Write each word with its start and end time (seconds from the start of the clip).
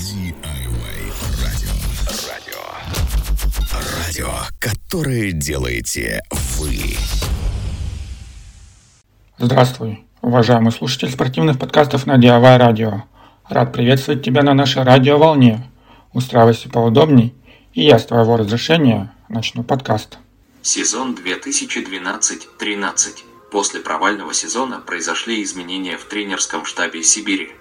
DIY 0.00 1.12
радио. 1.42 1.74
Радио. 2.26 2.62
Радио, 4.06 4.30
которое 4.58 5.32
делаете 5.32 6.22
вы. 6.56 6.96
Здравствуй, 9.36 10.06
уважаемый 10.22 10.72
слушатель 10.72 11.10
спортивных 11.10 11.58
подкастов 11.58 12.06
на 12.06 12.16
DIY 12.16 12.56
радио. 12.56 13.02
Рад 13.50 13.74
приветствовать 13.74 14.24
тебя 14.24 14.42
на 14.42 14.54
нашей 14.54 14.84
радиоволне. 14.84 15.70
Устраивайся 16.14 16.70
поудобней, 16.70 17.34
и 17.74 17.84
я 17.84 17.98
с 17.98 18.06
твоего 18.06 18.38
разрешения 18.38 19.12
начну 19.28 19.64
подкаст. 19.64 20.16
Сезон 20.62 21.14
2012-13. 21.14 23.24
После 23.52 23.80
провального 23.80 24.32
сезона 24.32 24.80
произошли 24.80 25.42
изменения 25.42 25.98
в 25.98 26.06
тренерском 26.06 26.64
штабе 26.64 27.02
Сибири. 27.02 27.52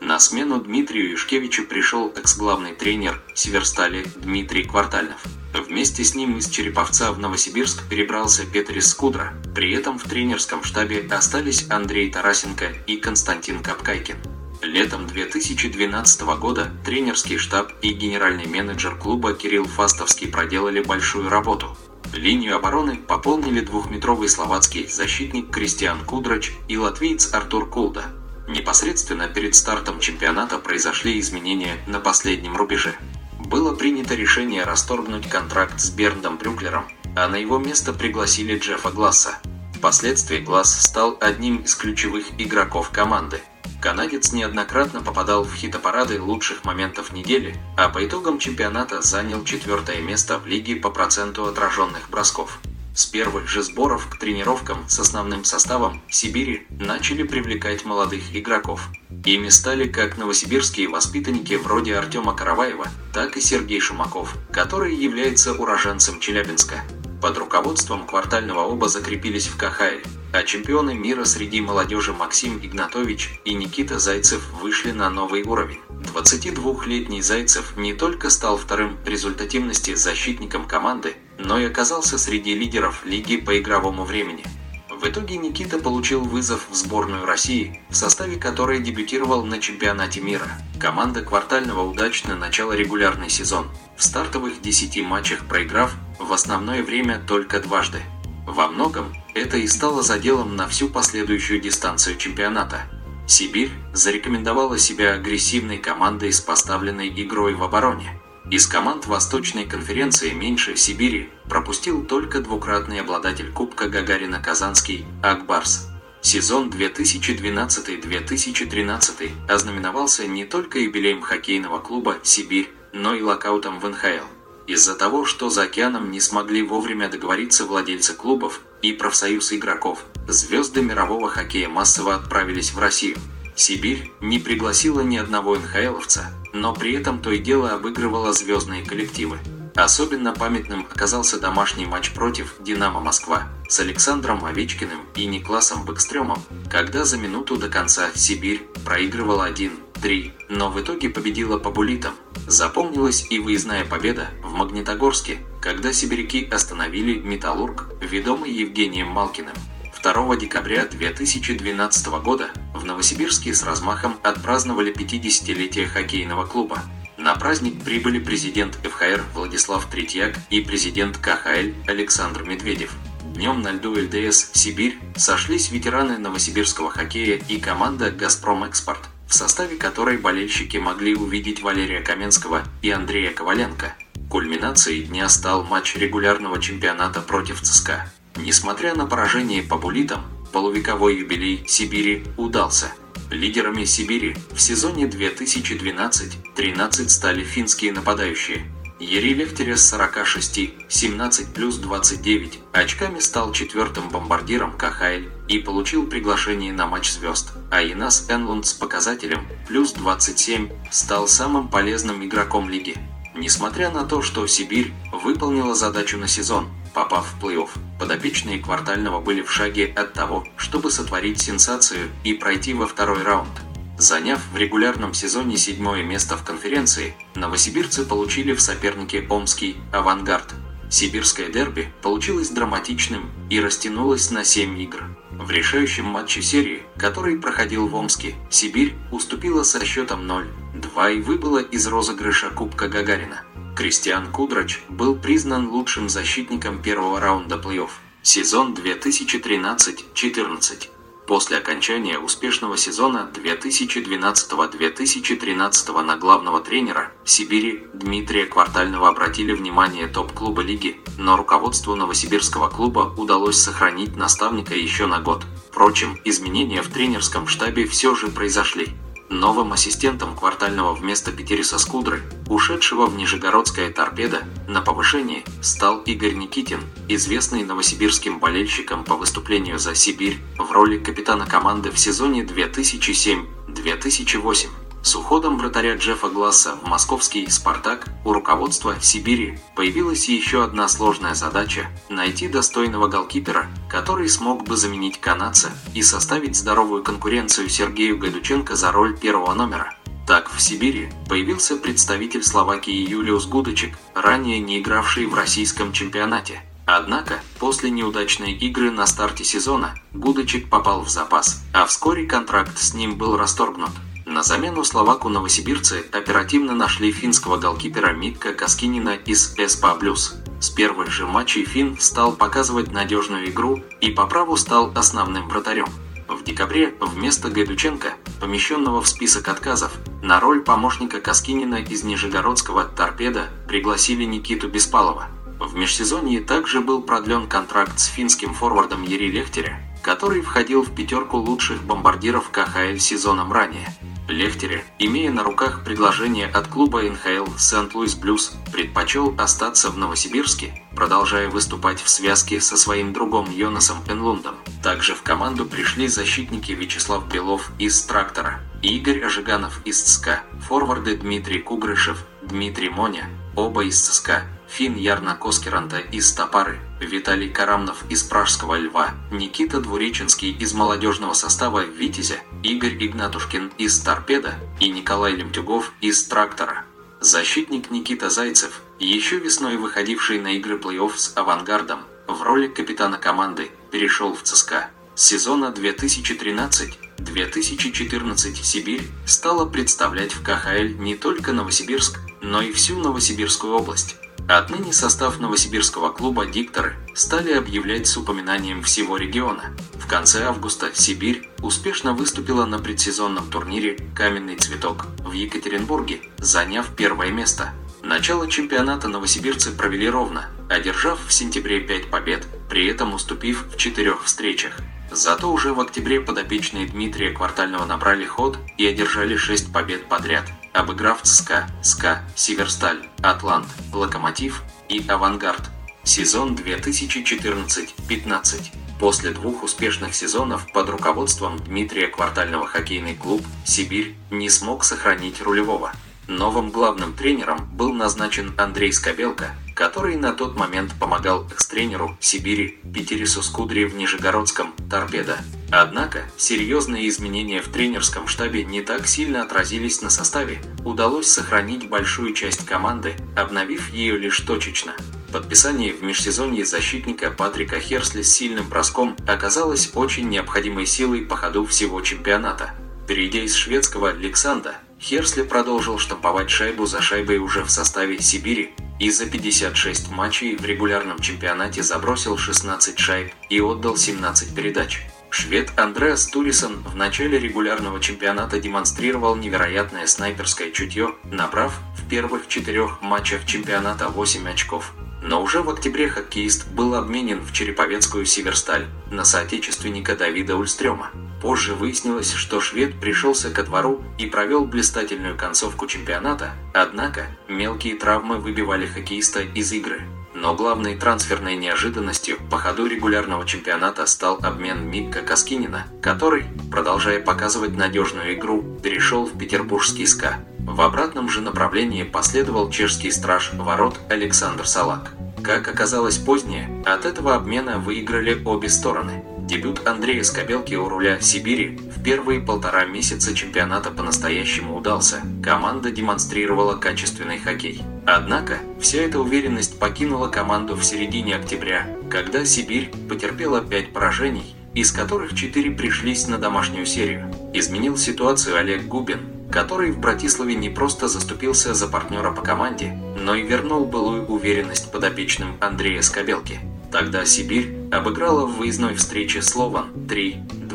На 0.00 0.20
смену 0.20 0.60
Дмитрию 0.60 1.10
Юшкевичу 1.10 1.64
пришел 1.64 2.12
экс-главный 2.16 2.72
тренер 2.72 3.20
Северстали 3.34 4.06
Дмитрий 4.16 4.62
Квартальнов. 4.62 5.20
Вместе 5.52 6.04
с 6.04 6.14
ним 6.14 6.38
из 6.38 6.48
Череповца 6.48 7.12
в 7.12 7.18
Новосибирск 7.18 7.88
перебрался 7.88 8.46
Петрис 8.46 8.90
Скудра. 8.90 9.34
При 9.54 9.72
этом 9.72 9.98
в 9.98 10.04
тренерском 10.04 10.62
штабе 10.62 11.06
остались 11.10 11.68
Андрей 11.68 12.10
Тарасенко 12.10 12.66
и 12.86 12.96
Константин 12.96 13.60
Капкайкин. 13.60 14.16
Летом 14.62 15.06
2012 15.06 16.20
года 16.38 16.70
тренерский 16.84 17.38
штаб 17.38 17.72
и 17.82 17.92
генеральный 17.92 18.46
менеджер 18.46 18.96
клуба 18.96 19.32
Кирилл 19.32 19.66
Фастовский 19.66 20.28
проделали 20.28 20.80
большую 20.80 21.28
работу. 21.28 21.76
Линию 22.12 22.56
обороны 22.56 22.96
пополнили 22.96 23.60
двухметровый 23.60 24.28
словацкий 24.28 24.86
защитник 24.86 25.50
Кристиан 25.50 26.04
Кудрач 26.04 26.52
и 26.68 26.76
латвиец 26.76 27.32
Артур 27.34 27.68
Кулда. 27.68 28.17
Непосредственно 28.48 29.28
перед 29.28 29.54
стартом 29.54 30.00
чемпионата 30.00 30.58
произошли 30.58 31.20
изменения 31.20 31.76
на 31.86 32.00
последнем 32.00 32.56
рубеже. 32.56 32.96
Было 33.38 33.74
принято 33.74 34.14
решение 34.14 34.64
расторгнуть 34.64 35.28
контракт 35.28 35.78
с 35.78 35.90
Берндом 35.90 36.38
Брюклером, 36.38 36.88
а 37.14 37.28
на 37.28 37.36
его 37.36 37.58
место 37.58 37.92
пригласили 37.92 38.58
Джеффа 38.58 38.90
Гласса. 38.90 39.38
Впоследствии 39.74 40.38
Гласс 40.38 40.74
стал 40.80 41.18
одним 41.20 41.58
из 41.58 41.74
ключевых 41.74 42.26
игроков 42.38 42.90
команды. 42.90 43.42
Канадец 43.82 44.32
неоднократно 44.32 45.02
попадал 45.02 45.44
в 45.44 45.54
хит-парады 45.54 46.20
лучших 46.20 46.64
моментов 46.64 47.12
недели, 47.12 47.54
а 47.76 47.90
по 47.90 48.04
итогам 48.04 48.38
чемпионата 48.38 49.02
занял 49.02 49.44
четвертое 49.44 50.00
место 50.00 50.38
в 50.38 50.46
лиге 50.46 50.76
по 50.76 50.90
проценту 50.90 51.44
отраженных 51.44 52.08
бросков. 52.10 52.58
С 52.98 53.06
первых 53.06 53.46
же 53.46 53.62
сборов 53.62 54.08
к 54.10 54.18
тренировкам 54.18 54.84
с 54.88 54.98
основным 54.98 55.44
составом 55.44 56.02
Сибири 56.10 56.66
начали 56.68 57.22
привлекать 57.22 57.84
молодых 57.84 58.34
игроков. 58.34 58.88
Ими 59.24 59.50
стали 59.50 59.86
как 59.86 60.18
новосибирские 60.18 60.88
воспитанники 60.88 61.54
вроде 61.54 61.94
Артема 61.94 62.34
Караваева, 62.34 62.88
так 63.14 63.36
и 63.36 63.40
Сергей 63.40 63.78
Шумаков, 63.78 64.34
который 64.50 64.96
является 64.96 65.52
уроженцем 65.52 66.18
Челябинска. 66.18 66.82
Под 67.22 67.38
руководством 67.38 68.04
квартального 68.04 68.62
оба 68.62 68.88
закрепились 68.88 69.46
в 69.46 69.56
КХЛ, 69.56 70.02
а 70.32 70.42
чемпионы 70.42 70.94
мира 70.94 71.24
среди 71.24 71.60
молодежи 71.60 72.12
Максим 72.12 72.58
Игнатович 72.60 73.40
и 73.44 73.54
Никита 73.54 74.00
Зайцев 74.00 74.42
вышли 74.60 74.90
на 74.90 75.08
новый 75.08 75.44
уровень. 75.44 75.78
22-летний 75.88 77.22
Зайцев 77.22 77.76
не 77.76 77.92
только 77.92 78.28
стал 78.28 78.58
вторым 78.58 78.98
результативности 79.06 79.94
защитником 79.94 80.66
команды, 80.66 81.14
но 81.48 81.58
и 81.58 81.64
оказался 81.64 82.18
среди 82.18 82.54
лидеров 82.54 83.06
лиги 83.06 83.38
по 83.38 83.58
игровому 83.58 84.04
времени. 84.04 84.44
В 84.90 85.08
итоге 85.08 85.38
Никита 85.38 85.78
получил 85.78 86.20
вызов 86.20 86.66
в 86.68 86.74
сборную 86.74 87.24
России, 87.24 87.80
в 87.88 87.96
составе 87.96 88.36
которой 88.36 88.80
дебютировал 88.80 89.44
на 89.46 89.58
чемпионате 89.58 90.20
мира. 90.20 90.46
Команда 90.78 91.22
квартального 91.22 91.88
удачно 91.88 92.36
начала 92.36 92.72
регулярный 92.72 93.30
сезон, 93.30 93.70
в 93.96 94.02
стартовых 94.04 94.60
10 94.60 95.02
матчах 95.06 95.46
проиграв 95.46 95.94
в 96.18 96.30
основное 96.34 96.82
время 96.82 97.18
только 97.26 97.60
дважды. 97.60 98.02
Во 98.46 98.68
многом 98.68 99.14
это 99.34 99.56
и 99.56 99.66
стало 99.68 100.02
заделом 100.02 100.54
на 100.54 100.68
всю 100.68 100.90
последующую 100.90 101.60
дистанцию 101.60 102.18
чемпионата. 102.18 102.82
Сибирь 103.26 103.70
зарекомендовала 103.94 104.78
себя 104.78 105.14
агрессивной 105.14 105.78
командой 105.78 106.30
с 106.30 106.40
поставленной 106.40 107.08
игрой 107.08 107.54
в 107.54 107.62
обороне. 107.62 108.20
Из 108.50 108.66
команд 108.66 109.06
Восточной 109.06 109.66
конференции 109.66 110.30
меньше 110.30 110.74
Сибири 110.74 111.28
пропустил 111.50 112.02
только 112.02 112.40
двукратный 112.40 113.02
обладатель 113.02 113.52
Кубка 113.52 113.90
Гагарина 113.90 114.40
Казанский 114.40 115.04
Акбарс. 115.22 115.88
Сезон 116.22 116.70
2012-2013 116.70 119.32
ознаменовался 119.48 120.26
не 120.26 120.46
только 120.46 120.78
юбилеем 120.78 121.20
хоккейного 121.20 121.78
клуба 121.78 122.16
«Сибирь», 122.22 122.70
но 122.94 123.14
и 123.14 123.20
локаутом 123.20 123.80
в 123.80 123.88
НХЛ. 123.90 124.24
Из-за 124.66 124.94
того, 124.94 125.26
что 125.26 125.50
за 125.50 125.64
океаном 125.64 126.10
не 126.10 126.20
смогли 126.20 126.62
вовремя 126.62 127.10
договориться 127.10 127.66
владельцы 127.66 128.14
клубов 128.14 128.62
и 128.80 128.92
профсоюз 128.92 129.52
игроков, 129.52 130.06
звезды 130.26 130.80
мирового 130.80 131.28
хоккея 131.28 131.68
массово 131.68 132.14
отправились 132.14 132.72
в 132.72 132.78
Россию. 132.78 133.18
Сибирь 133.54 134.10
не 134.22 134.38
пригласила 134.38 135.00
ни 135.00 135.18
одного 135.18 135.56
НХЛовца, 135.56 136.32
но 136.52 136.72
при 136.72 136.94
этом 136.94 137.20
то 137.20 137.30
и 137.30 137.38
дело 137.38 137.72
обыгрывала 137.72 138.32
звездные 138.32 138.84
коллективы. 138.84 139.38
Особенно 139.74 140.32
памятным 140.32 140.86
оказался 140.90 141.38
домашний 141.38 141.86
матч 141.86 142.12
против 142.12 142.56
«Динамо 142.58 143.00
Москва» 143.00 143.48
с 143.68 143.78
Александром 143.78 144.44
Овечкиным 144.44 144.98
и 145.14 145.26
Никласом 145.26 145.84
Бэкстрёмом, 145.84 146.42
когда 146.68 147.04
за 147.04 147.16
минуту 147.16 147.56
до 147.56 147.68
конца 147.68 148.10
Сибирь 148.14 148.66
проигрывала 148.84 149.48
1-3, 149.48 150.32
но 150.48 150.70
в 150.70 150.80
итоге 150.80 151.10
победила 151.10 151.58
по 151.58 151.70
булитам. 151.70 152.14
Запомнилась 152.48 153.26
и 153.30 153.38
выездная 153.38 153.84
победа 153.84 154.28
в 154.42 154.52
Магнитогорске, 154.52 155.38
когда 155.60 155.92
сибиряки 155.92 156.48
остановили 156.50 157.18
«Металлург», 157.18 157.92
ведомый 158.00 158.50
Евгением 158.50 159.08
Малкиным. 159.08 159.54
2 160.02 160.36
декабря 160.36 160.86
2012 160.86 162.06
года 162.22 162.50
в 162.78 162.84
Новосибирске 162.84 163.52
с 163.52 163.62
размахом 163.62 164.18
отпраздновали 164.22 164.92
50-летие 164.94 165.86
хоккейного 165.86 166.46
клуба. 166.46 166.82
На 167.16 167.34
праздник 167.34 167.82
прибыли 167.82 168.20
президент 168.20 168.76
ФХР 168.76 169.24
Владислав 169.34 169.84
Третьяк 169.86 170.36
и 170.50 170.60
президент 170.60 171.18
КХЛ 171.18 171.72
Александр 171.86 172.44
Медведев. 172.44 172.94
Днем 173.34 173.60
на 173.60 173.72
льду 173.72 173.92
ЛДС 173.92 174.50
«Сибирь» 174.52 174.98
сошлись 175.16 175.70
ветераны 175.70 176.18
новосибирского 176.18 176.90
хоккея 176.90 177.40
и 177.48 177.60
команда 177.60 178.10
«Газпром 178.10 178.64
Экспорт», 178.64 179.00
в 179.26 179.34
составе 179.34 179.76
которой 179.76 180.16
болельщики 180.16 180.76
могли 180.76 181.14
увидеть 181.14 181.62
Валерия 181.62 182.00
Каменского 182.00 182.62
и 182.82 182.90
Андрея 182.90 183.32
Коваленко. 183.32 183.94
Кульминацией 184.30 185.04
дня 185.04 185.28
стал 185.28 185.64
матч 185.64 185.96
регулярного 185.96 186.60
чемпионата 186.60 187.20
против 187.20 187.60
ЦСКА. 187.62 188.10
Несмотря 188.36 188.94
на 188.94 189.06
поражение 189.06 189.62
по 189.62 189.76
булитам, 189.76 190.24
полувековой 190.50 191.18
юбилей 191.18 191.64
Сибири 191.66 192.24
удался. 192.36 192.92
Лидерами 193.30 193.84
Сибири 193.84 194.36
в 194.52 194.60
сезоне 194.60 195.04
2012-13 195.04 197.08
стали 197.08 197.44
финские 197.44 197.92
нападающие. 197.92 198.66
Ерий 199.00 199.32
Лехтерес 199.32 199.88
46, 199.88 200.70
17 200.88 201.54
плюс 201.54 201.76
29 201.76 202.58
очками 202.72 203.20
стал 203.20 203.52
четвертым 203.52 204.08
бомбардиром 204.08 204.76
КХЛ 204.76 205.28
и 205.46 205.60
получил 205.60 206.04
приглашение 206.04 206.72
на 206.72 206.86
матч 206.86 207.12
звезд, 207.12 207.52
а 207.70 207.80
Инас 207.80 208.26
Энлунд 208.28 208.66
с 208.66 208.72
показателем 208.72 209.46
плюс 209.68 209.92
27 209.92 210.68
стал 210.90 211.28
самым 211.28 211.68
полезным 211.68 212.24
игроком 212.24 212.68
лиги. 212.68 212.96
Несмотря 213.36 213.90
на 213.90 214.02
то, 214.02 214.20
что 214.20 214.44
Сибирь 214.48 214.92
выполнила 215.12 215.76
задачу 215.76 216.18
на 216.18 216.26
сезон, 216.26 216.68
попав 216.98 217.26
в 217.28 217.44
плей-офф, 217.44 217.70
подопечные 218.00 218.58
квартального 218.58 219.20
были 219.20 219.42
в 219.42 219.52
шаге 219.52 219.86
от 219.94 220.14
того, 220.14 220.44
чтобы 220.56 220.90
сотворить 220.90 221.40
сенсацию 221.40 222.08
и 222.24 222.34
пройти 222.34 222.74
во 222.74 222.88
второй 222.88 223.22
раунд. 223.22 223.52
Заняв 223.98 224.40
в 224.52 224.56
регулярном 224.56 225.14
сезоне 225.14 225.56
седьмое 225.56 226.02
место 226.02 226.36
в 226.36 226.42
конференции, 226.42 227.14
новосибирцы 227.36 228.04
получили 228.04 228.52
в 228.52 228.60
сопернике 228.60 229.24
Омский 229.30 229.76
«Авангард». 229.92 230.54
Сибирское 230.90 231.50
дерби 231.50 231.92
получилось 232.02 232.48
драматичным 232.48 233.30
и 233.48 233.60
растянулось 233.60 234.32
на 234.32 234.42
7 234.42 234.80
игр. 234.80 235.04
В 235.30 235.50
решающем 235.52 236.06
матче 236.06 236.42
серии, 236.42 236.82
который 236.96 237.38
проходил 237.38 237.86
в 237.86 237.94
Омске, 237.94 238.34
Сибирь 238.50 238.94
уступила 239.12 239.62
со 239.62 239.84
счетом 239.84 240.28
0-2 240.28 241.14
и 241.14 241.20
выбыла 241.20 241.58
из 241.58 241.86
розыгрыша 241.86 242.50
Кубка 242.50 242.88
Гагарина. 242.88 243.42
Кристиан 243.78 244.26
Кудрач 244.32 244.80
был 244.88 245.14
признан 245.14 245.68
лучшим 245.68 246.08
защитником 246.08 246.82
первого 246.82 247.20
раунда 247.20 247.54
плей-офф. 247.54 247.90
Сезон 248.22 248.74
2013-14. 248.74 250.88
После 251.28 251.58
окончания 251.58 252.18
успешного 252.18 252.76
сезона 252.76 253.30
2012-2013 253.32 256.02
на 256.02 256.16
главного 256.16 256.60
тренера 256.60 257.12
Сибири 257.24 257.84
Дмитрия 257.94 258.46
Квартального 258.46 259.10
обратили 259.10 259.52
внимание 259.52 260.08
топ-клуба 260.08 260.62
лиги, 260.62 261.00
но 261.16 261.36
руководству 261.36 261.94
новосибирского 261.94 262.68
клуба 262.68 263.14
удалось 263.16 263.58
сохранить 263.58 264.16
наставника 264.16 264.74
еще 264.74 265.06
на 265.06 265.20
год. 265.20 265.44
Впрочем, 265.70 266.18
изменения 266.24 266.82
в 266.82 266.88
тренерском 266.88 267.46
штабе 267.46 267.86
все 267.86 268.16
же 268.16 268.26
произошли. 268.26 268.96
Новым 269.30 269.74
ассистентом 269.74 270.34
квартального 270.34 270.94
вместо 270.94 271.32
Петериса 271.32 271.78
Скудры, 271.78 272.22
ушедшего 272.48 273.04
в 273.04 273.14
Нижегородское 273.14 273.90
торпедо, 273.90 274.44
на 274.66 274.80
повышении 274.80 275.44
стал 275.60 276.00
Игорь 276.00 276.32
Никитин, 276.32 276.80
известный 277.08 277.62
новосибирским 277.62 278.38
болельщикам 278.38 279.04
по 279.04 279.16
выступлению 279.16 279.78
за 279.78 279.94
Сибирь 279.94 280.38
в 280.56 280.72
роли 280.72 280.98
капитана 280.98 281.46
команды 281.46 281.90
в 281.90 281.98
сезоне 281.98 282.42
2007-2008. 282.42 284.68
С 285.08 285.16
уходом 285.16 285.56
вратаря 285.56 285.96
Джеффа 285.96 286.28
Гласса 286.28 286.76
в 286.82 286.86
московский 286.86 287.48
«Спартак» 287.48 288.08
у 288.26 288.34
руководства 288.34 288.94
Сибири 289.00 289.58
появилась 289.74 290.28
еще 290.28 290.62
одна 290.62 290.86
сложная 290.86 291.34
задача– 291.34 291.88
найти 292.10 292.46
достойного 292.46 293.08
голкипера, 293.08 293.68
который 293.88 294.28
смог 294.28 294.64
бы 294.64 294.76
заменить 294.76 295.18
канадца 295.18 295.70
и 295.94 296.02
составить 296.02 296.56
здоровую 296.56 297.02
конкуренцию 297.02 297.70
Сергею 297.70 298.18
Гадученко 298.18 298.76
за 298.76 298.92
роль 298.92 299.18
первого 299.18 299.54
номера. 299.54 299.94
Так, 300.26 300.52
в 300.52 300.60
Сибири 300.60 301.08
появился 301.26 301.76
представитель 301.76 302.42
Словакии 302.42 303.08
Юлиус 303.08 303.46
Гудочек, 303.46 303.96
ранее 304.14 304.60
не 304.60 304.78
игравший 304.78 305.24
в 305.24 305.32
российском 305.32 305.94
чемпионате. 305.94 306.60
Однако, 306.84 307.40
после 307.58 307.88
неудачной 307.88 308.52
игры 308.52 308.90
на 308.90 309.06
старте 309.06 309.42
сезона, 309.42 309.94
Гудочек 310.12 310.68
попал 310.68 311.00
в 311.00 311.08
запас, 311.08 311.62
а 311.72 311.86
вскоре 311.86 312.26
контракт 312.26 312.76
с 312.76 312.92
ним 312.92 313.16
был 313.16 313.38
расторгнут. 313.38 313.92
На 314.30 314.42
замену 314.42 314.84
словаку 314.84 315.30
новосибирцы 315.30 316.04
оперативно 316.12 316.74
нашли 316.74 317.10
финского 317.12 317.56
голкипера 317.56 318.12
Микка 318.12 318.52
Каскинина 318.52 319.16
из 319.16 319.54
СПА 319.56 319.94
Блюз. 319.94 320.34
С 320.60 320.68
первых 320.68 321.10
же 321.10 321.26
матчей 321.26 321.64
Финн 321.64 321.98
стал 321.98 322.32
показывать 322.32 322.92
надежную 322.92 323.48
игру 323.48 323.82
и 324.02 324.10
по 324.10 324.26
праву 324.26 324.58
стал 324.58 324.92
основным 324.94 325.48
вратарем. 325.48 325.88
В 326.28 326.44
декабре 326.44 326.94
вместо 327.00 327.48
Гайдученко, 327.48 328.12
помещенного 328.38 329.00
в 329.00 329.08
список 329.08 329.48
отказов, 329.48 329.92
на 330.22 330.40
роль 330.40 330.60
помощника 330.60 331.22
Каскинина 331.22 331.76
из 331.76 332.04
Нижегородского 332.04 332.84
«Торпеда» 332.84 333.48
пригласили 333.66 334.24
Никиту 334.24 334.68
Беспалова. 334.68 335.28
В 335.58 335.74
межсезонье 335.74 336.40
также 336.40 336.82
был 336.82 337.00
продлен 337.00 337.48
контракт 337.48 337.98
с 337.98 338.04
финским 338.04 338.52
форвардом 338.52 339.04
Ери 339.04 339.30
Лехтеря, 339.30 339.80
который 340.02 340.42
входил 340.42 340.82
в 340.82 340.94
пятерку 340.94 341.38
лучших 341.38 341.82
бомбардиров 341.82 342.50
КХЛ 342.50 342.98
сезоном 342.98 343.52
ранее. 343.52 343.88
Лехтере, 344.28 344.84
имея 344.98 345.32
на 345.32 345.42
руках 345.42 345.84
предложение 345.84 346.46
от 346.46 346.68
клуба 346.68 347.02
НХЛ 347.02 347.56
Сент-Луис 347.56 348.14
Блюз, 348.14 348.52
предпочел 348.70 349.34
остаться 349.38 349.90
в 349.90 349.96
Новосибирске, 349.96 350.82
продолжая 350.94 351.48
выступать 351.48 352.00
в 352.00 352.10
связке 352.10 352.60
со 352.60 352.76
своим 352.76 353.14
другом 353.14 353.50
Йонасом 353.50 353.98
Энлундом. 354.06 354.56
Также 354.82 355.14
в 355.14 355.22
команду 355.22 355.64
пришли 355.64 356.08
защитники 356.08 356.72
Вячеслав 356.72 357.26
Белов 357.26 357.70
из 357.78 358.02
«Трактора», 358.02 358.60
Игорь 358.82 359.24
Ожиганов 359.24 359.80
из 359.84 360.00
ЦСКА, 360.00 360.42
форварды 360.60 361.16
Дмитрий 361.16 361.60
Кугрышев, 361.60 362.24
Дмитрий 362.42 362.90
Моня, 362.90 363.28
оба 363.56 363.84
из 363.84 363.98
ЦСКА, 363.98 364.44
Фин 364.68 364.96
Ярна 364.96 365.34
Коскеранта 365.34 365.98
из 365.98 366.30
Топары, 366.32 366.78
Виталий 367.00 367.50
Карамнов 367.50 368.04
из 368.10 368.22
Пражского 368.22 368.76
Льва, 368.76 369.14
Никита 369.30 369.80
Двуреченский 369.80 370.52
из 370.52 370.74
молодежного 370.74 371.32
состава 371.32 371.84
Витязя, 371.84 372.40
Игорь 372.62 372.96
Игнатушкин 372.98 373.72
из 373.78 373.98
Торпеда 373.98 374.56
и 374.78 374.90
Николай 374.90 375.32
Лемтюгов 375.32 375.94
из 376.00 376.22
Трактора. 376.24 376.84
Защитник 377.20 377.90
Никита 377.90 378.30
Зайцев, 378.30 378.82
еще 379.00 379.38
весной 379.38 379.78
выходивший 379.78 380.38
на 380.38 380.56
игры 380.56 380.76
плей-офф 380.76 381.16
с 381.16 381.36
«Авангардом», 381.36 382.02
в 382.28 382.42
роли 382.42 382.68
капитана 382.68 383.16
команды, 383.16 383.70
перешел 383.90 384.34
в 384.34 384.42
ЦСКА. 384.42 384.90
Сезона 385.14 385.74
2013-2014 385.76 388.62
Сибирь 388.62 389.08
стала 389.26 389.66
представлять 389.66 390.32
в 390.32 390.44
КХЛ 390.44 391.00
не 391.00 391.16
только 391.16 391.52
Новосибирск, 391.52 392.20
но 392.40 392.62
и 392.62 392.70
всю 392.70 393.00
Новосибирскую 393.00 393.72
область. 393.72 394.14
Отныне 394.48 394.94
состав 394.94 395.40
новосибирского 395.40 396.08
клуба 396.08 396.46
«Дикторы» 396.46 396.96
стали 397.14 397.52
объявлять 397.52 398.06
с 398.06 398.16
упоминанием 398.16 398.82
всего 398.82 399.18
региона. 399.18 399.76
В 399.96 400.06
конце 400.06 400.44
августа 400.44 400.88
Сибирь 400.94 401.50
успешно 401.60 402.14
выступила 402.14 402.64
на 402.64 402.78
предсезонном 402.78 403.50
турнире 403.50 403.98
«Каменный 404.14 404.56
цветок» 404.56 405.04
в 405.18 405.32
Екатеринбурге, 405.32 406.22
заняв 406.38 406.88
первое 406.96 407.30
место. 407.30 407.74
Начало 408.02 408.48
чемпионата 408.48 409.06
новосибирцы 409.08 409.70
провели 409.70 410.08
ровно, 410.08 410.48
одержав 410.70 411.20
в 411.26 411.30
сентябре 411.30 411.80
5 411.80 412.08
побед, 412.08 412.46
при 412.70 412.86
этом 412.86 413.12
уступив 413.12 413.66
в 413.70 413.76
четырех 413.76 414.24
встречах. 414.24 414.78
Зато 415.10 415.52
уже 415.52 415.74
в 415.74 415.80
октябре 415.80 416.22
подопечные 416.22 416.86
Дмитрия 416.86 417.32
Квартального 417.32 417.84
набрали 417.84 418.24
ход 418.24 418.58
и 418.78 418.86
одержали 418.86 419.36
6 419.36 419.70
побед 419.74 420.08
подряд, 420.08 420.46
обыграв 420.72 421.22
ЦСКА, 421.22 421.68
СКА, 421.82 422.22
Северсталь, 422.34 423.08
Атлант, 423.22 423.66
Локомотив 423.92 424.62
и 424.88 425.04
Авангард. 425.08 425.70
Сезон 426.04 426.54
2014-15. 426.54 428.70
После 428.98 429.30
двух 429.30 429.62
успешных 429.62 430.14
сезонов 430.14 430.66
под 430.72 430.88
руководством 430.88 431.58
Дмитрия 431.58 432.08
Квартального 432.08 432.66
хоккейный 432.66 433.14
клуб 433.14 433.42
«Сибирь» 433.64 434.16
не 434.30 434.50
смог 434.50 434.84
сохранить 434.84 435.42
рулевого. 435.42 435.92
Новым 436.26 436.70
главным 436.70 437.14
тренером 437.14 437.68
был 437.72 437.92
назначен 437.92 438.52
Андрей 438.58 438.92
Скобелко, 438.92 439.54
который 439.74 440.16
на 440.16 440.32
тот 440.32 440.56
момент 440.56 440.92
помогал 440.98 441.46
экс-тренеру 441.50 442.16
Сибири 442.20 442.80
Петерису 442.92 443.42
Скудри 443.42 443.84
в 443.84 443.94
Нижегородском 443.94 444.74
«Торпедо». 444.90 445.38
Однако, 445.70 446.24
серьезные 446.38 447.08
изменения 447.08 447.60
в 447.60 447.68
тренерском 447.68 448.26
штабе 448.26 448.64
не 448.64 448.80
так 448.80 449.06
сильно 449.06 449.42
отразились 449.42 450.00
на 450.00 450.08
составе. 450.08 450.62
Удалось 450.84 451.28
сохранить 451.28 451.88
большую 451.88 452.32
часть 452.32 452.64
команды, 452.64 453.14
обновив 453.36 453.92
ее 453.92 454.16
лишь 454.16 454.40
точечно. 454.40 454.94
Подписание 455.30 455.92
в 455.92 456.02
межсезонье 456.02 456.64
защитника 456.64 457.30
Патрика 457.30 457.78
Херсли 457.80 458.22
с 458.22 458.32
сильным 458.32 458.66
броском 458.66 459.14
оказалось 459.26 459.90
очень 459.94 460.30
необходимой 460.30 460.86
силой 460.86 461.20
по 461.20 461.36
ходу 461.36 461.66
всего 461.66 462.00
чемпионата. 462.00 462.70
Перейдя 463.06 463.40
из 463.40 463.54
шведского 463.54 464.10
Александра, 464.10 464.76
Херсли 464.98 465.42
продолжил 465.42 465.98
штамповать 465.98 466.48
шайбу 466.48 466.86
за 466.86 467.02
шайбой 467.02 467.38
уже 467.38 467.62
в 467.62 467.70
составе 467.70 468.18
Сибири 468.20 468.70
и 468.98 469.10
за 469.10 469.26
56 469.26 470.10
матчей 470.10 470.56
в 470.56 470.64
регулярном 470.64 471.18
чемпионате 471.18 471.82
забросил 471.82 472.38
16 472.38 472.98
шайб 472.98 473.32
и 473.50 473.60
отдал 473.60 473.98
17 473.98 474.54
передач. 474.54 475.02
Швед 475.30 475.70
Андреас 475.76 476.26
Турисон 476.26 476.82
в 476.84 476.96
начале 476.96 477.38
регулярного 477.38 478.00
чемпионата 478.00 478.58
демонстрировал 478.58 479.36
невероятное 479.36 480.06
снайперское 480.06 480.70
чутье, 480.70 481.14
набрав 481.24 481.78
в 481.96 482.08
первых 482.08 482.48
четырех 482.48 483.02
матчах 483.02 483.44
чемпионата 483.44 484.08
8 484.08 484.48
очков. 484.48 484.92
Но 485.22 485.42
уже 485.42 485.62
в 485.62 485.68
октябре 485.68 486.08
хоккеист 486.08 486.68
был 486.68 486.94
обменен 486.94 487.40
в 487.40 487.52
Череповецкую 487.52 488.24
Северсталь 488.24 488.86
на 489.10 489.24
соотечественника 489.24 490.16
Давида 490.16 490.56
Ульстрема. 490.56 491.10
Позже 491.42 491.74
выяснилось, 491.74 492.32
что 492.32 492.60
швед 492.60 492.98
пришелся 492.98 493.50
ко 493.50 493.62
двору 493.62 494.02
и 494.16 494.26
провел 494.26 494.64
блистательную 494.64 495.36
концовку 495.36 495.86
чемпионата, 495.86 496.52
однако 496.72 497.26
мелкие 497.48 497.96
травмы 497.96 498.38
выбивали 498.38 498.86
хоккеиста 498.86 499.40
из 499.40 499.72
игры. 499.72 500.02
Но 500.40 500.54
главной 500.54 500.94
трансферной 500.94 501.56
неожиданностью 501.56 502.38
по 502.48 502.58
ходу 502.58 502.86
регулярного 502.86 503.44
чемпионата 503.44 504.06
стал 504.06 504.38
обмен 504.40 504.88
Микка 504.88 505.22
Каскинина, 505.22 505.88
который, 506.00 506.44
продолжая 506.70 507.20
показывать 507.20 507.76
надежную 507.76 508.34
игру, 508.34 508.62
перешел 508.80 509.26
в 509.26 509.36
петербургский 509.36 510.06
СКА. 510.06 510.36
В 510.60 510.80
обратном 510.80 511.28
же 511.28 511.40
направлении 511.40 512.04
последовал 512.04 512.70
чешский 512.70 513.10
страж 513.10 513.50
ворот 513.54 513.98
Александр 514.10 514.64
Салак. 514.64 515.10
Как 515.42 515.66
оказалось 515.66 516.18
позднее, 516.18 516.70
от 516.86 517.04
этого 517.04 517.34
обмена 517.34 517.78
выиграли 517.78 518.40
обе 518.44 518.68
стороны. 518.68 519.24
Дебют 519.38 519.88
Андрея 519.88 520.22
Скобелки 520.22 520.76
у 520.76 520.88
руля 520.88 521.20
Сибири 521.20 521.80
первые 522.02 522.40
полтора 522.40 522.84
месяца 522.84 523.34
чемпионата 523.34 523.90
по-настоящему 523.90 524.76
удался. 524.76 525.22
Команда 525.42 525.90
демонстрировала 525.90 526.76
качественный 526.76 527.38
хоккей. 527.38 527.82
Однако, 528.06 528.58
вся 528.80 529.00
эта 529.00 529.20
уверенность 529.20 529.78
покинула 529.78 530.28
команду 530.28 530.74
в 530.74 530.84
середине 530.84 531.36
октября, 531.36 531.86
когда 532.10 532.44
Сибирь 532.44 532.90
потерпела 533.08 533.60
5 533.60 533.92
поражений, 533.92 534.54
из 534.74 534.92
которых 534.92 535.34
4 535.34 535.70
пришлись 535.72 536.28
на 536.28 536.38
домашнюю 536.38 536.86
серию. 536.86 537.32
Изменил 537.52 537.96
ситуацию 537.96 538.56
Олег 538.56 538.86
Губин, 538.86 539.20
который 539.50 539.90
в 539.90 539.98
Братиславе 539.98 540.54
не 540.54 540.68
просто 540.68 541.08
заступился 541.08 541.74
за 541.74 541.88
партнера 541.88 542.32
по 542.32 542.42
команде, 542.42 542.98
но 543.16 543.34
и 543.34 543.42
вернул 543.42 543.86
былую 543.86 544.26
уверенность 544.26 544.92
подопечным 544.92 545.56
Андрея 545.60 546.02
Скобелки. 546.02 546.60
Тогда 546.90 547.24
Сибирь 547.24 547.74
обыграла 547.90 548.46
в 548.46 548.56
выездной 548.56 548.94
встрече 548.94 549.42
Слован 549.42 549.88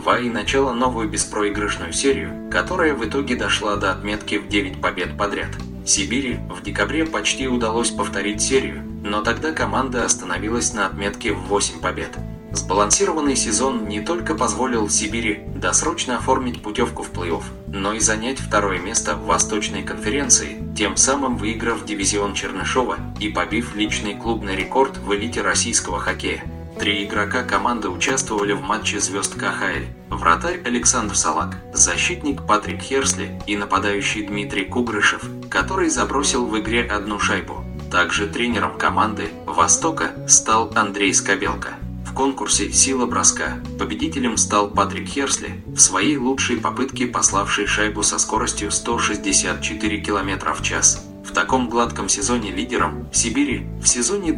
3-2 0.04 0.26
и 0.26 0.30
начала 0.30 0.74
новую 0.74 1.10
беспроигрышную 1.10 1.94
серию, 1.94 2.50
которая 2.52 2.94
в 2.94 3.06
итоге 3.06 3.36
дошла 3.36 3.76
до 3.76 3.92
отметки 3.92 4.38
в 4.38 4.48
9 4.48 4.82
побед 4.82 5.18
подряд. 5.18 5.50
Сибири 5.86 6.40
в 6.50 6.64
декабре 6.64 7.06
почти 7.06 7.48
удалось 7.48 7.90
повторить 7.90 8.42
серию, 8.42 8.84
но 9.04 9.22
тогда 9.22 9.52
команда 9.52 10.06
остановилась 10.06 10.74
на 10.74 10.86
отметке 10.86 11.34
в 11.34 11.42
8 11.48 11.80
побед. 11.80 12.10
Сбалансированный 12.52 13.36
сезон 13.36 13.88
не 13.88 14.00
только 14.00 14.36
позволил 14.36 14.88
Сибири 14.88 15.42
досрочно 15.56 16.18
оформить 16.18 16.62
путевку 16.62 17.02
в 17.02 17.12
плей-офф, 17.12 17.44
но 17.68 17.94
и 17.94 18.00
занять 18.00 18.40
второе 18.40 18.80
место 18.80 19.16
в 19.16 19.26
Восточной 19.26 19.82
конференции, 19.82 20.60
тем 20.78 20.96
самым 20.96 21.36
выиграв 21.38 21.84
дивизион 21.84 22.36
Чернышова 22.36 22.98
и 23.20 23.30
побив 23.30 23.76
личный 23.76 24.14
клубный 24.14 24.56
рекорд 24.56 24.98
в 24.98 25.14
элите 25.16 25.42
российского 25.42 26.00
хоккея. 26.00 26.44
Три 26.80 27.06
игрока 27.06 27.44
команды 27.44 27.90
участвовали 27.90 28.54
в 28.54 28.62
матче 28.62 29.00
звезд 29.00 29.36
КХЛ. 29.36 30.16
Вратарь 30.16 30.62
Александр 30.66 31.16
Салак, 31.16 31.58
защитник 31.74 32.46
Патрик 32.48 32.82
Херсли 32.82 33.40
и 33.48 33.56
нападающий 33.56 34.26
Дмитрий 34.26 34.66
Кугрышев, 34.66 35.24
который 35.50 35.90
забросил 35.90 36.46
в 36.46 36.60
игре 36.60 36.84
одну 36.84 37.20
шайбу. 37.20 37.64
Также 37.92 38.28
тренером 38.28 38.78
команды 38.78 39.30
«Востока» 39.46 40.12
стал 40.28 40.72
Андрей 40.76 41.14
Скобелко. 41.14 41.76
В 42.06 42.14
конкурсе 42.14 42.72
«Сила 42.72 43.06
броска» 43.06 43.60
победителем 43.80 44.38
стал 44.38 44.70
Патрик 44.70 45.08
Херсли, 45.08 45.64
в 45.68 45.80
своей 45.80 46.18
лучшей 46.18 46.58
попытке 46.58 47.08
пославший 47.08 47.68
шайбу 47.68 48.04
со 48.04 48.18
скоростью 48.18 48.72
164 48.72 50.02
км 50.02 50.54
в 50.54 50.64
час. 50.64 51.06
В 51.24 51.32
таком 51.32 51.70
гладком 51.70 52.10
сезоне 52.10 52.52
лидером 52.52 53.08
Сибири 53.14 53.68
в 53.82 53.88
сезоне 53.88 54.32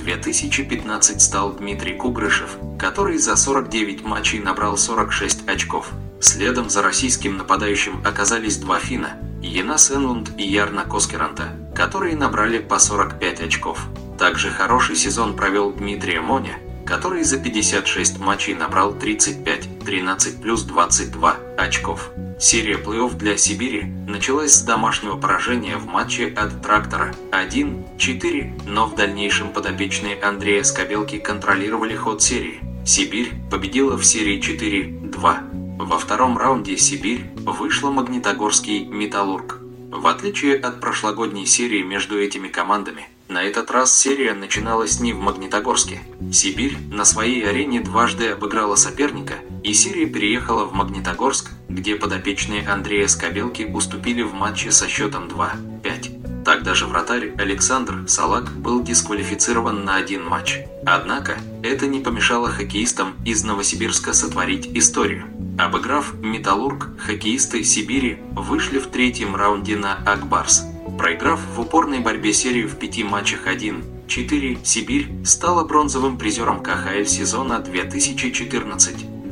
2014-2015 0.00 1.18
стал 1.20 1.52
Дмитрий 1.52 1.94
Кугрышев, 1.94 2.56
который 2.78 3.18
за 3.18 3.36
49 3.36 4.04
матчей 4.04 4.40
набрал 4.40 4.76
46 4.76 5.48
очков. 5.48 5.90
Следом 6.20 6.68
за 6.68 6.82
российским 6.82 7.36
нападающим 7.36 8.02
оказались 8.04 8.56
два 8.56 8.78
финна– 8.78 9.18
Енас 9.42 9.90
Энлунд 9.90 10.32
и 10.36 10.46
Ярна 10.46 10.84
Коскеранта, 10.84 11.56
которые 11.74 12.14
набрали 12.14 12.58
по 12.58 12.78
45 12.78 13.40
очков. 13.40 13.86
Также 14.18 14.50
хороший 14.50 14.96
сезон 14.96 15.34
провел 15.34 15.72
Дмитрий 15.72 16.18
Моня, 16.18 16.58
который 16.84 17.22
за 17.22 17.38
56 17.38 18.18
матчей 18.18 18.54
набрал 18.54 18.92
35, 18.92 19.79
13 19.90 20.40
плюс 20.40 20.62
22 20.62 21.36
очков. 21.58 22.10
Серия 22.38 22.76
плей-офф 22.76 23.16
для 23.16 23.36
Сибири 23.36 23.92
началась 24.06 24.52
с 24.52 24.62
домашнего 24.62 25.16
поражения 25.16 25.78
в 25.78 25.86
матче 25.88 26.28
от 26.28 26.62
Трактора 26.62 27.12
1-4, 27.32 28.68
но 28.68 28.86
в 28.86 28.94
дальнейшем 28.94 29.52
подопечные 29.52 30.16
Андрея 30.22 30.62
Скобелки 30.62 31.18
контролировали 31.18 31.96
ход 31.96 32.22
серии. 32.22 32.60
Сибирь 32.86 33.32
победила 33.50 33.96
в 33.96 34.04
серии 34.04 34.40
4-2. 34.40 35.84
Во 35.84 35.98
втором 35.98 36.38
раунде 36.38 36.76
Сибирь 36.76 37.24
вышла 37.38 37.90
Магнитогорский 37.90 38.84
Металлург. 38.84 39.58
В 39.90 40.06
отличие 40.06 40.54
от 40.54 40.80
прошлогодней 40.80 41.46
серии 41.46 41.82
между 41.82 42.16
этими 42.16 42.46
командами, 42.46 43.08
на 43.30 43.42
этот 43.42 43.70
раз 43.70 43.96
серия 43.96 44.34
начиналась 44.34 44.98
не 44.98 45.12
в 45.12 45.20
Магнитогорске. 45.20 46.00
Сибирь 46.32 46.76
на 46.90 47.04
своей 47.04 47.48
арене 47.48 47.80
дважды 47.80 48.28
обыграла 48.28 48.74
соперника, 48.76 49.34
и 49.62 49.72
серия 49.74 50.06
переехала 50.06 50.64
в 50.64 50.72
Магнитогорск, 50.72 51.50
где 51.68 51.96
подопечные 51.96 52.66
Андрея 52.68 53.06
Скобелки 53.08 53.62
уступили 53.62 54.22
в 54.22 54.34
матче 54.34 54.70
со 54.70 54.88
счетом 54.88 55.28
2-5. 55.28 56.44
Тогда 56.44 56.74
же 56.74 56.86
вратарь 56.86 57.34
Александр 57.36 58.08
Салак 58.08 58.50
был 58.52 58.82
дисквалифицирован 58.82 59.84
на 59.84 59.96
один 59.96 60.24
матч. 60.24 60.58
Однако, 60.86 61.38
это 61.62 61.86
не 61.86 62.00
помешало 62.00 62.48
хоккеистам 62.48 63.14
из 63.24 63.44
Новосибирска 63.44 64.12
сотворить 64.12 64.70
историю. 64.74 65.26
Обыграв 65.58 66.14
«Металлург», 66.14 66.88
хоккеисты 66.98 67.62
Сибири 67.62 68.18
вышли 68.32 68.78
в 68.78 68.86
третьем 68.86 69.36
раунде 69.36 69.76
на 69.76 69.94
Акбарс. 70.06 70.64
Проиграв 70.98 71.40
в 71.54 71.60
упорной 71.60 72.00
борьбе 72.00 72.32
серию 72.32 72.68
в 72.68 72.76
пяти 72.76 73.04
матчах 73.04 73.46
1-4, 73.46 74.64
Сибирь 74.64 75.10
стала 75.24 75.64
бронзовым 75.64 76.16
призером 76.18 76.62
КХЛ 76.62 77.04
сезона 77.04 77.62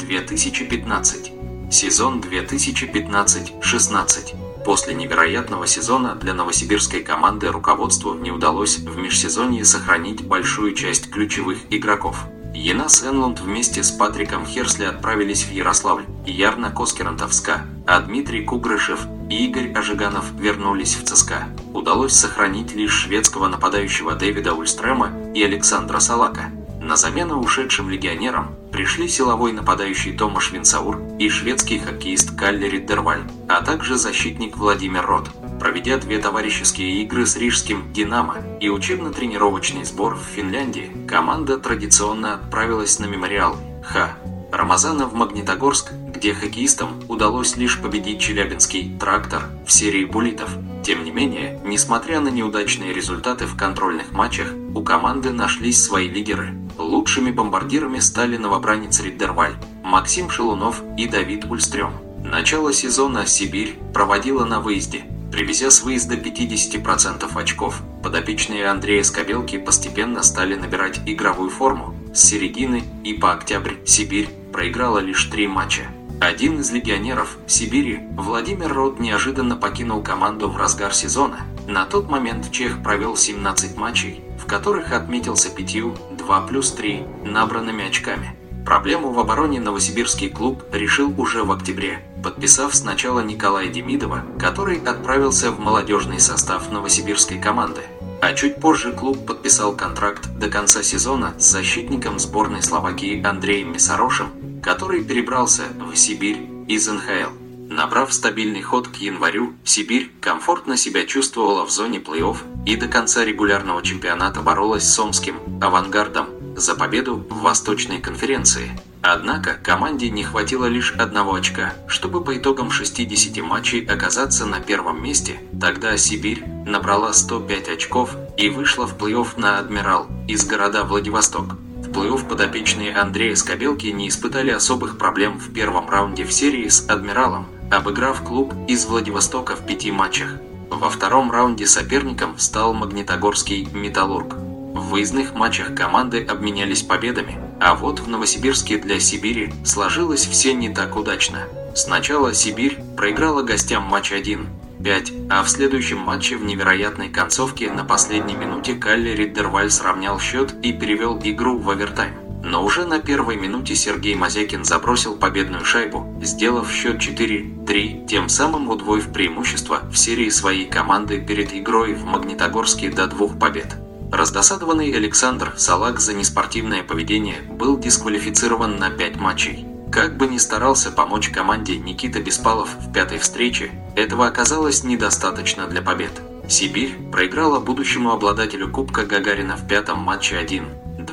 2014-2015. 0.09 1.71
Сезон 1.71 2.21
2015-16. 2.21 4.65
После 4.65 4.95
невероятного 4.95 5.67
сезона 5.67 6.15
для 6.15 6.33
новосибирской 6.35 7.01
команды 7.01 7.49
руководству 7.49 8.15
не 8.15 8.31
удалось 8.31 8.79
в 8.79 8.97
межсезонье 8.97 9.65
сохранить 9.65 10.25
большую 10.27 10.75
часть 10.75 11.11
ключевых 11.11 11.59
игроков. 11.71 12.25
Енас 12.55 13.05
Энлунд 13.05 13.41
вместе 13.41 13.83
с 13.83 13.91
Патриком 13.91 14.47
Херсли 14.47 14.85
отправились 14.85 15.45
в 15.45 15.53
Ярославль, 15.53 16.05
Ярна 16.27 16.71
Коскерантовска, 16.71 17.67
а 17.87 18.01
Дмитрий 18.01 18.45
Кугрышев 18.45 19.01
и 19.31 19.47
Игорь 19.47 19.73
Ожиганов 19.73 20.25
вернулись 20.39 20.97
в 20.97 21.05
ЦСКА. 21.05 21.49
Удалось 21.75 22.15
сохранить 22.15 22.75
лишь 22.75 22.93
шведского 22.93 23.49
нападающего 23.49 24.15
Дэвида 24.15 24.55
Ульстрема 24.55 25.13
и 25.35 25.43
Александра 25.43 26.01
Салака. 26.01 26.51
На 26.89 26.97
замену 26.97 27.39
ушедшим 27.39 27.91
легионерам 27.91 28.57
пришли 28.73 29.09
силовой 29.09 29.53
нападающий 29.53 30.17
Томаш 30.17 30.53
Винсаур 30.53 30.99
и 31.19 31.29
шведский 31.29 31.79
хоккеист 31.79 32.35
Каллери 32.35 32.79
Дерваль, 32.79 33.25
а 33.47 33.61
также 33.61 33.99
защитник 33.99 34.57
Владимир 34.57 35.05
Рот. 35.05 35.29
Проведя 35.61 35.99
две 35.99 36.17
товарищеские 36.19 37.03
игры 37.03 37.27
с 37.27 37.37
рижским 37.37 37.93
«Динамо» 37.93 38.37
и 38.59 38.71
учебно-тренировочный 38.71 39.85
сбор 39.85 40.15
в 40.15 40.23
Финляндии, 40.35 40.91
команда 41.07 41.59
традиционно 41.59 42.37
отправилась 42.37 42.99
на 42.99 43.05
мемориал 43.05 43.59
Х. 43.83 44.17
Рамазана 44.51 45.07
в 45.07 45.13
Магнитогорск, 45.13 45.93
где 45.93 46.33
хоккеистам 46.33 47.03
удалось 47.07 47.59
лишь 47.59 47.79
победить 47.79 48.23
челябинский 48.23 48.97
«Трактор» 48.99 49.43
в 49.67 49.73
серии 49.73 50.07
буллитов. 50.07 50.49
Тем 50.83 51.05
не 51.05 51.11
менее, 51.11 51.61
несмотря 51.67 52.21
на 52.21 52.29
неудачные 52.29 52.95
результаты 52.95 53.45
в 53.45 53.59
контрольных 53.59 54.13
матчах, 54.13 54.55
у 54.75 54.83
команды 54.83 55.33
нашлись 55.33 55.85
свои 55.85 56.09
лидеры. 56.09 56.55
Лучшими 56.79 57.33
бомбардирами 57.33 57.99
стали 57.99 58.37
новобранец 58.37 59.01
Риддерваль, 59.01 59.57
Максим 59.83 60.31
Шелунов 60.31 60.83
и 60.97 61.09
Давид 61.09 61.45
Ульстрем. 61.45 61.93
Начало 62.25 62.73
сезона 62.73 63.27
Сибирь 63.27 63.77
проводила 63.93 64.45
на 64.45 64.61
выезде, 64.61 65.05
привезя 65.33 65.71
с 65.71 65.83
выезда 65.83 66.15
50% 66.15 67.29
очков. 67.35 67.83
Подопечные 68.03 68.67
Андрея 68.67 69.03
Скобелки 69.03 69.59
постепенно 69.59 70.23
стали 70.23 70.55
набирать 70.55 71.01
игровую 71.05 71.51
форму. 71.51 71.95
С 72.15 72.23
середины 72.23 72.85
и 73.03 73.13
по 73.15 73.33
октябрь 73.33 73.75
Сибирь 73.85 74.29
проиграла 74.53 74.99
лишь 74.99 75.25
три 75.25 75.49
матча. 75.49 75.83
Один 76.21 76.61
из 76.61 76.73
легионеров 76.73 77.39
Сибири, 77.47 78.01
Владимир 78.17 78.73
Рот, 78.73 78.99
неожиданно 78.99 79.55
покинул 79.55 80.03
команду 80.03 80.49
в 80.49 80.57
разгар 80.57 80.93
сезона. 80.93 81.41
На 81.69 81.85
тот 81.85 82.09
момент 82.11 82.51
Чех 82.51 82.83
провел 82.83 83.17
17 83.17 83.77
матчей, 83.77 84.21
в 84.39 84.47
которых 84.47 84.93
отметился 84.93 85.51
пятью 85.51 85.97
2 86.17 86.41
плюс 86.47 86.73
3 86.73 87.05
набранными 87.25 87.87
очками. 87.87 88.35
Проблему 88.65 89.13
в 89.13 89.19
обороне 89.19 89.61
новосибирский 89.61 90.29
клуб 90.29 90.63
решил 90.73 91.15
уже 91.19 91.43
в 91.43 91.53
октябре, 91.53 92.03
подписав 92.23 92.75
сначала 92.75 93.21
Николая 93.21 93.69
Демидова, 93.69 94.25
который 94.39 94.77
отправился 94.79 95.51
в 95.51 95.59
молодежный 95.59 96.21
состав 96.21 96.71
новосибирской 96.71 97.39
команды. 97.39 97.81
А 98.21 98.35
чуть 98.35 98.57
позже 98.57 98.93
клуб 98.93 99.25
подписал 99.27 99.75
контракт 99.75 100.29
до 100.39 100.51
конца 100.51 100.83
сезона 100.83 101.33
с 101.39 101.51
защитником 101.51 102.19
сборной 102.19 102.63
Словакии 102.63 103.25
Андреем 103.25 103.73
Месарошем, 103.73 104.61
который 104.63 105.03
перебрался 105.03 105.63
в 105.79 105.97
Сибирь 105.97 106.47
из 106.67 106.87
НХЛ. 106.89 107.48
Набрав 107.71 108.15
стабильный 108.15 108.63
ход 108.63 108.89
к 108.89 108.97
январю, 108.97 109.53
Сибирь 109.63 110.11
комфортно 110.23 110.79
себя 110.79 111.05
чувствовала 111.05 111.67
в 111.67 111.71
зоне 111.71 111.99
плей-офф 111.99 112.39
и 112.65 112.77
до 112.77 112.89
конца 112.89 113.27
регулярного 113.27 113.83
чемпионата 113.83 114.41
боролась 114.41 114.85
с 114.85 114.99
Омским 114.99 115.37
«Авангардом» 115.61 116.29
за 116.57 116.75
победу 116.75 117.17
в 117.29 117.43
Восточной 117.43 118.01
конференции. 118.01 118.71
Однако 119.03 119.53
команде 119.55 120.09
не 120.09 120.25
хватило 120.25 120.65
лишь 120.65 120.93
одного 120.93 121.35
очка, 121.35 121.75
чтобы 121.87 122.25
по 122.25 122.37
итогам 122.39 122.71
60 122.71 123.37
матчей 123.45 123.85
оказаться 123.85 124.47
на 124.47 124.61
первом 124.61 125.03
месте. 125.03 125.39
Тогда 125.61 125.97
Сибирь 125.99 126.43
набрала 126.67 127.13
105 127.13 127.69
очков 127.69 128.17
и 128.39 128.49
вышла 128.49 128.87
в 128.87 128.97
плей-офф 128.97 129.39
на 129.39 129.59
«Адмирал» 129.59 130.09
из 130.27 130.47
города 130.47 130.85
Владивосток. 130.85 131.57
В 131.77 131.91
плей-офф 131.91 132.27
подопечные 132.27 132.95
Андрея 132.95 133.37
Скобелки 133.37 133.87
не 133.89 134.09
испытали 134.09 134.51
особых 134.51 134.97
проблем 134.97 135.39
в 135.39 135.53
первом 135.53 135.89
раунде 135.91 136.25
в 136.25 136.33
серии 136.33 136.69
с 136.69 136.89
«Адмиралом», 136.89 137.47
обыграв 137.71 138.23
клуб 138.23 138.55
из 138.67 138.87
Владивостока 138.87 139.57
в 139.57 139.67
пяти 139.67 139.91
матчах. 139.91 140.37
Во 140.71 140.91
втором 140.91 141.31
раунде 141.31 141.67
соперником 141.67 142.39
стал 142.39 142.75
Магнитогорский 142.75 143.69
«Металлург». 143.73 144.35
В 144.35 144.91
выездных 144.91 145.35
матчах 145.35 145.75
команды 145.75 146.25
обменялись 146.25 146.83
победами, 146.83 147.39
а 147.61 147.75
вот 147.75 148.01
в 148.01 148.09
Новосибирске 148.09 148.79
для 148.79 149.01
Сибири 149.01 149.53
сложилось 149.65 150.27
все 150.27 150.55
не 150.55 150.69
так 150.69 150.97
удачно. 150.97 151.41
Сначала 151.75 152.35
Сибирь 152.35 152.79
проиграла 152.97 153.43
гостям 153.43 153.83
матч 153.85 154.13
1 154.13 154.47
5, 154.83 155.13
а 155.31 155.43
в 155.43 155.49
следующем 155.49 155.99
матче 155.99 156.37
в 156.37 156.45
невероятной 156.45 157.09
концовке 157.09 157.71
на 157.71 157.85
последней 157.85 158.35
минуте 158.35 158.75
Калли 158.75 159.11
Риддерваль 159.11 159.71
сравнял 159.71 160.21
счет 160.21 160.55
и 160.63 160.73
перевел 160.73 161.19
игру 161.23 161.59
в 161.59 161.69
овертайм. 161.71 162.28
Но 162.43 162.65
уже 162.65 162.85
на 162.85 163.01
первой 163.01 163.37
минуте 163.37 163.75
Сергей 163.75 164.15
Мазякин 164.15 164.65
забросил 164.65 165.17
победную 165.17 165.65
шайбу, 165.65 166.07
сделав 166.23 166.71
счет 166.71 166.97
4-3, 166.97 168.07
тем 168.07 168.29
самым 168.29 168.69
удвоив 168.69 169.13
преимущество 169.13 169.81
в 169.91 169.97
серии 169.97 170.29
своей 170.29 170.67
команды 170.67 171.21
перед 171.21 171.53
игрой 171.53 171.95
в 171.95 172.05
Магнитогорске 172.05 172.91
до 172.91 173.07
двух 173.07 173.39
побед. 173.39 173.77
Раздосадованный 174.11 174.91
Александр 174.93 175.53
Салак 175.57 176.01
за 176.01 176.15
неспортивное 176.15 176.83
поведение 176.83 177.43
был 177.51 177.79
дисквалифицирован 177.79 178.77
на 178.77 178.91
5 178.91 179.17
матчей. 179.17 179.67
Как 179.91 180.17
бы 180.17 180.27
ни 180.27 180.39
старался 180.39 180.91
помочь 180.91 181.31
команде 181.31 181.77
Никита 181.77 182.21
Беспалов 182.21 182.69
в 182.79 182.93
пятой 182.93 183.19
встрече, 183.19 183.71
этого 183.97 184.27
оказалось 184.27 184.85
недостаточно 184.85 185.67
для 185.67 185.83
побед. 185.83 186.13
Сибирь 186.49 186.95
проиграла 187.13 187.61
будущему 187.61 188.11
обладателю 188.11 188.71
Кубка 188.71 189.05
Гагарина 189.05 189.57
в 189.57 189.67
пятом 189.67 189.99
матче 190.01 190.39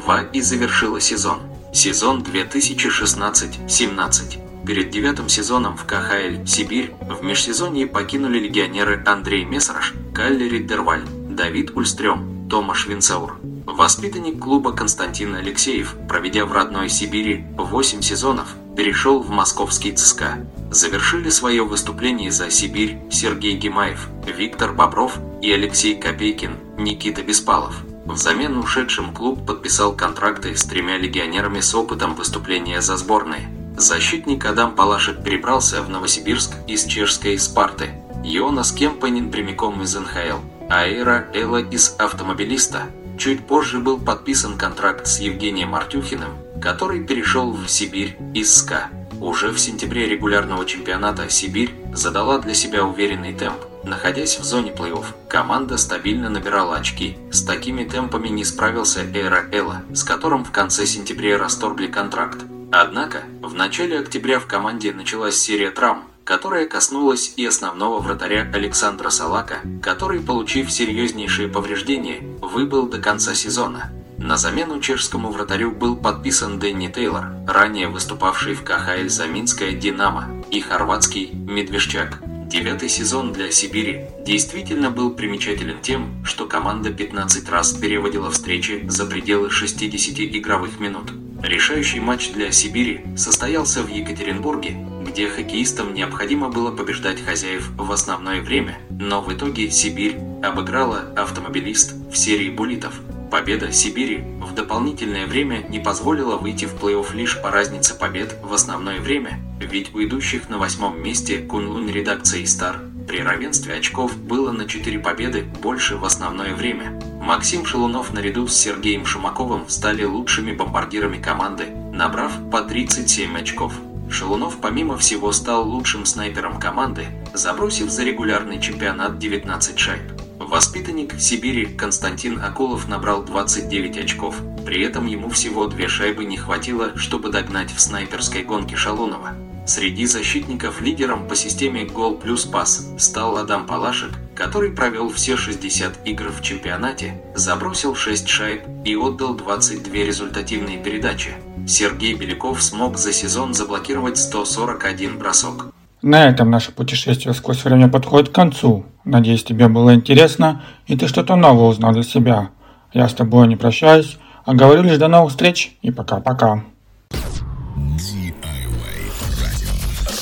1-2 0.06 0.32
и 0.34 0.42
завершила 0.42 1.02
сезон. 1.02 1.40
Сезон 1.74 2.22
2016-17. 2.22 4.66
Перед 4.66 4.90
девятым 4.90 5.30
сезоном 5.30 5.78
в 5.78 5.86
КХЛ 5.86 6.44
«Сибирь» 6.46 6.92
в 7.02 7.24
межсезонье 7.24 7.88
покинули 7.88 8.40
легионеры 8.40 9.02
Андрей 9.06 9.46
Мессерш, 9.46 9.94
Калли 10.14 10.50
Риддерваль, 10.50 11.04
Давид 11.30 11.72
Ульстрём, 11.76 12.48
Томаш 12.50 12.88
Винцаур. 12.88 13.38
Воспитанник 13.66 14.40
клуба 14.40 14.72
Константин 14.72 15.36
Алексеев, 15.36 15.96
проведя 16.08 16.46
в 16.46 16.54
родной 16.54 16.90
Сибири 16.90 17.46
8 17.58 18.02
сезонов, 18.02 18.56
перешел 18.76 19.20
в 19.20 19.30
московский 19.30 19.92
ЦСКА. 19.92 20.48
Завершили 20.72 21.30
свое 21.30 21.64
выступление 21.64 22.32
за 22.32 22.50
Сибирь 22.50 22.98
Сергей 23.12 23.56
Гимаев, 23.56 24.10
Виктор 24.26 24.74
Бобров 24.74 25.20
и 25.42 25.52
Алексей 25.52 25.96
Копейкин, 25.96 26.58
Никита 26.78 27.22
Беспалов. 27.22 27.85
Взамен 28.06 28.58
ушедшим 28.58 29.14
клуб 29.14 29.46
подписал 29.46 29.94
контракты 29.94 30.56
с 30.56 30.64
тремя 30.64 30.98
легионерами 30.98 31.60
с 31.60 31.74
опытом 31.74 32.16
выступления 32.16 32.80
за 32.80 32.98
сборные. 32.98 33.50
Защитник 33.78 34.46
Адам 34.46 34.76
Палашек 34.76 35.24
перебрался 35.24 35.82
в 35.82 35.90
Новосибирск 35.90 36.52
из 36.68 36.86
чешской 36.86 37.38
Спарты. 37.40 37.90
Йонас 38.24 38.72
Кемпанин 38.72 39.32
прямиком 39.32 39.82
из 39.82 39.96
НХЛ, 39.96 40.40
а 40.70 40.88
Эра 40.88 41.28
Элла 41.34 41.62
из 41.62 41.96
автомобилиста. 41.98 42.84
Чуть 43.18 43.46
позже 43.48 43.80
был 43.80 44.00
подписан 44.00 44.58
контракт 44.58 45.08
с 45.08 45.20
Евгением 45.20 45.74
Артюхиным, 45.74 46.38
который 46.62 47.04
перешел 47.04 47.52
в 47.54 47.68
Сибирь 47.68 48.18
из 48.34 48.56
СКА. 48.56 48.90
Уже 49.20 49.50
в 49.52 49.60
сентябре 49.60 50.08
регулярного 50.08 50.66
чемпионата 50.66 51.30
Сибирь 51.30 51.74
задала 51.94 52.38
для 52.38 52.54
себя 52.54 52.86
уверенный 52.86 53.34
темп. 53.34 53.60
Находясь 53.86 54.40
в 54.40 54.44
зоне 54.44 54.72
плей-офф, 54.72 55.06
команда 55.30 55.78
стабильно 55.78 56.30
набирала 56.30 56.78
очки. 56.78 57.18
С 57.32 57.44
такими 57.44 57.84
темпами 57.84 58.30
не 58.30 58.44
справился 58.44 59.02
Эра 59.14 59.48
Элла, 59.52 59.84
с 59.94 60.04
которым 60.04 60.44
в 60.44 60.52
конце 60.52 60.88
сентября 60.88 61.38
расторгли 61.38 61.86
контракт. 61.86 62.44
Однако, 62.72 63.24
в 63.42 63.54
начале 63.54 64.00
октября 64.00 64.40
в 64.40 64.48
команде 64.48 64.92
началась 64.92 65.38
серия 65.38 65.70
травм, 65.70 66.06
которая 66.24 66.66
коснулась 66.68 67.34
и 67.38 67.46
основного 67.46 68.00
вратаря 68.00 68.50
Александра 68.52 69.10
Салака, 69.12 69.58
который, 69.84 70.20
получив 70.20 70.72
серьезнейшие 70.72 71.48
повреждения, 71.48 72.22
выбыл 72.42 72.88
до 72.88 72.98
конца 72.98 73.36
сезона. 73.36 73.92
На 74.18 74.36
замену 74.36 74.80
чешскому 74.80 75.30
вратарю 75.30 75.72
был 75.72 75.96
подписан 75.96 76.58
Дэнни 76.58 76.88
Тейлор, 76.88 77.28
ранее 77.48 77.88
выступавший 77.88 78.56
в 78.56 78.64
КХЛ 78.64 79.08
за 79.08 79.28
Минское 79.28 79.74
«Динамо», 79.74 80.28
и 80.50 80.62
хорватский 80.62 81.32
«Медвежчак». 81.34 82.20
Девятый 82.46 82.90
сезон 82.90 83.34
для 83.34 83.50
Сибири 83.50 84.06
действительно 84.24 84.92
был 84.92 85.10
примечателен 85.10 85.82
тем, 85.82 86.24
что 86.24 86.46
команда 86.46 86.92
15 86.92 87.50
раз 87.50 87.74
переводила 87.74 88.30
встречи 88.30 88.86
за 88.88 89.08
пределы 89.08 89.50
60 89.50 90.20
игровых 90.20 90.80
минут. 90.80 91.12
Решающий 91.42 92.00
матч 92.00 92.30
для 92.34 92.52
Сибири 92.52 93.02
состоялся 93.18 93.82
в 93.82 93.90
Екатеринбурге, 93.90 94.78
где 95.08 95.28
хоккеистам 95.28 95.96
необходимо 95.96 96.50
было 96.50 96.70
побеждать 96.70 97.20
хозяев 97.26 97.72
в 97.78 97.92
основное 97.92 98.42
время, 98.42 98.78
но 98.92 99.22
в 99.22 99.34
итоге 99.34 99.72
Сибирь 99.72 100.18
обыграла 100.44 101.14
автомобилист 101.18 101.96
в 102.12 102.16
серии 102.16 102.52
буллитов– 102.52 102.94
Победа 103.32 103.72
Сибири 103.72 104.24
в 104.42 104.54
дополнительное 104.54 105.26
время 105.26 105.66
не 105.70 105.80
позволила 105.80 106.38
выйти 106.38 106.66
в 106.66 106.76
плей-офф 106.76 107.16
лишь 107.16 107.42
по 107.42 107.52
разнице 107.52 107.94
побед 107.96 108.38
в 108.42 108.54
основное 108.54 109.00
время, 109.00 109.40
ведь 109.60 109.94
у 109.94 110.04
идущих 110.04 110.50
на 110.50 110.58
восьмом 110.58 111.02
месте 111.02 111.40
Кунлунь 111.40 111.92
редакции 111.92 112.46
Стар 112.46 112.80
при 113.08 113.22
равенстве 113.22 113.76
очков 113.76 114.18
было 114.18 114.52
на 114.52 114.68
4 114.68 115.00
победы 115.00 115.46
больше 115.62 115.98
в 115.98 116.06
основное 116.06 116.56
время. 116.56 117.00
Максим 117.22 117.66
Шелунов 117.66 118.14
наряду 118.14 118.48
с 118.48 118.56
Сергеем 118.56 119.06
Шумаковым 119.06 119.70
стали 119.70 120.04
лучшими 120.04 120.52
бомбардирами 120.52 121.18
команды, 121.18 121.68
набрав 121.94 122.32
по 122.52 122.62
37 122.62 123.38
очков. 123.38 123.74
Шелунов 124.10 124.58
помимо 124.62 124.98
всего 124.98 125.32
стал 125.32 125.68
лучшим 125.68 126.06
снайпером 126.06 126.60
команды, 126.60 127.08
забросив 127.34 127.90
за 127.90 128.04
регулярный 128.04 128.60
чемпионат 128.60 129.18
19 129.18 129.80
шайб. 129.80 130.15
Воспитанник 130.48 131.20
Сибири 131.20 131.66
Константин 131.66 132.40
Акулов 132.40 132.88
набрал 132.88 133.24
29 133.24 133.98
очков, 133.98 134.36
при 134.64 134.84
этом 134.84 135.08
ему 135.08 135.30
всего 135.30 135.66
две 135.66 135.88
шайбы 135.88 136.24
не 136.24 136.38
хватило, 136.38 136.96
чтобы 136.96 137.30
догнать 137.30 137.74
в 137.74 137.80
снайперской 137.80 138.44
гонке 138.44 138.76
Шалунова. 138.76 139.34
Среди 139.66 140.06
защитников 140.06 140.82
лидером 140.82 141.28
по 141.28 141.36
системе 141.36 141.86
гол 141.86 142.16
плюс 142.16 142.46
пас 142.46 142.88
стал 143.00 143.38
Адам 143.38 143.66
Палашек, 143.66 144.12
который 144.36 144.72
провел 144.72 145.10
все 145.10 145.36
60 145.36 146.06
игр 146.06 146.28
в 146.30 146.44
чемпионате, 146.44 147.20
забросил 147.34 147.96
6 147.96 148.28
шайб 148.28 148.62
и 148.86 148.96
отдал 148.96 149.34
22 149.34 149.94
результативные 149.94 150.78
передачи. 150.78 151.34
Сергей 151.68 152.14
Беляков 152.14 152.62
смог 152.62 153.00
за 153.00 153.12
сезон 153.12 153.56
заблокировать 153.56 154.20
141 154.20 155.18
бросок. 155.18 155.74
На 156.06 156.30
этом 156.30 156.52
наше 156.52 156.72
путешествие 156.72 157.34
сквозь 157.34 157.66
время 157.66 157.88
подходит 157.88 158.30
к 158.30 158.32
концу. 158.32 158.86
Надеюсь, 159.06 159.44
тебе 159.44 159.68
было 159.68 159.96
интересно, 159.96 160.62
и 160.86 160.96
ты 160.96 161.08
что-то 161.08 161.36
новое 161.36 161.66
узнал 161.66 161.94
для 161.94 162.04
себя. 162.04 162.52
Я 162.94 163.10
с 163.10 163.16
тобой 163.16 163.48
не 163.48 163.56
прощаюсь, 163.56 164.20
а 164.46 164.54
говорю 164.54 164.84
лишь 164.84 165.00
до 165.00 165.08
новых 165.08 165.32
встреч 165.32 165.76
и 165.82 165.90
пока-пока. 165.90 166.64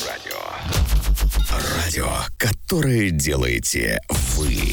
Радио. 0.06 0.40
Радио, 1.84 2.06
которое 2.38 3.10
делаете 3.10 4.00
вы. 4.08 4.72